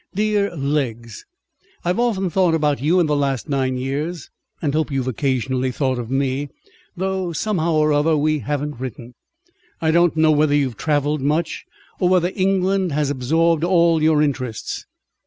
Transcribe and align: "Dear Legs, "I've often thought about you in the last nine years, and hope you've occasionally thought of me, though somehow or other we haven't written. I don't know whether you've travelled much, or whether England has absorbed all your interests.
"Dear 0.15 0.55
Legs, 0.55 1.25
"I've 1.85 1.99
often 1.99 2.31
thought 2.31 2.55
about 2.55 2.81
you 2.81 2.99
in 2.99 3.05
the 3.05 3.15
last 3.15 3.47
nine 3.47 3.77
years, 3.77 4.31
and 4.59 4.73
hope 4.73 4.89
you've 4.89 5.07
occasionally 5.07 5.69
thought 5.71 5.99
of 5.99 6.09
me, 6.09 6.49
though 6.97 7.33
somehow 7.33 7.73
or 7.73 7.93
other 7.93 8.17
we 8.17 8.39
haven't 8.39 8.79
written. 8.79 9.13
I 9.79 9.91
don't 9.91 10.17
know 10.17 10.31
whether 10.31 10.55
you've 10.55 10.75
travelled 10.75 11.21
much, 11.21 11.65
or 11.99 12.09
whether 12.09 12.31
England 12.33 12.91
has 12.93 13.11
absorbed 13.11 13.63
all 13.63 14.01
your 14.01 14.23
interests. 14.23 14.87